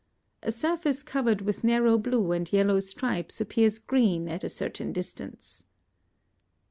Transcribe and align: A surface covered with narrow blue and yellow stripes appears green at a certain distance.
A 0.41 0.51
surface 0.51 1.03
covered 1.03 1.41
with 1.41 1.63
narrow 1.63 1.99
blue 1.99 2.31
and 2.31 2.51
yellow 2.51 2.79
stripes 2.79 3.39
appears 3.39 3.77
green 3.77 4.27
at 4.27 4.43
a 4.43 4.49
certain 4.49 4.91
distance. 4.91 5.63